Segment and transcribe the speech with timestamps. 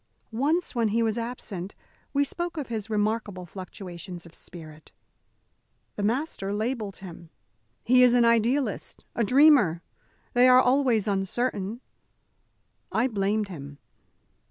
[0.31, 1.75] Once, when he was absent,
[2.11, 4.91] we spoke of his remarkable fluctuations of spirit.
[5.95, 7.29] The master labelled him.
[7.83, 9.83] "He is an idealist, a dreamer.
[10.33, 11.81] They are always uncertain."
[12.91, 13.77] I blamed him.